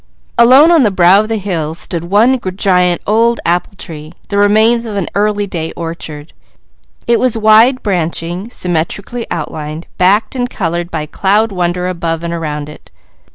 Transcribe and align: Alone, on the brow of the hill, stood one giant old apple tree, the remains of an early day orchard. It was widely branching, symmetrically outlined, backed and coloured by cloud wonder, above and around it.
Alone, 0.35 0.71
on 0.71 0.81
the 0.81 0.89
brow 0.89 1.19
of 1.19 1.27
the 1.27 1.35
hill, 1.35 1.75
stood 1.75 2.05
one 2.05 2.39
giant 2.55 3.03
old 3.05 3.39
apple 3.45 3.75
tree, 3.77 4.11
the 4.29 4.37
remains 4.39 4.87
of 4.87 4.95
an 4.95 5.07
early 5.13 5.45
day 5.45 5.71
orchard. 5.73 6.33
It 7.05 7.19
was 7.19 7.37
widely 7.37 7.81
branching, 7.83 8.49
symmetrically 8.49 9.27
outlined, 9.29 9.85
backed 9.99 10.35
and 10.35 10.49
coloured 10.49 10.89
by 10.89 11.05
cloud 11.05 11.51
wonder, 11.51 11.87
above 11.87 12.23
and 12.23 12.33
around 12.33 12.67
it. 12.67 12.89